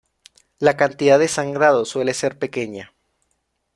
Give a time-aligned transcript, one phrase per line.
[0.57, 2.91] La cantidad de sangrado suele ser pequeña.